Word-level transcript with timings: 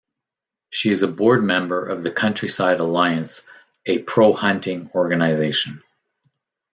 She 0.71 0.89
is 0.89 1.03
a 1.03 1.07
board 1.07 1.43
member 1.43 1.85
of 1.85 2.01
the 2.01 2.09
Countryside 2.09 2.79
Alliance, 2.79 3.45
a 3.85 3.99
pro-hunting 3.99 4.89
organisation. 4.95 5.83